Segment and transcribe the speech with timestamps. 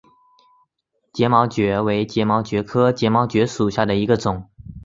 [1.13, 4.49] 睫毛蕨为睫毛蕨科睫毛蕨属下的一个种。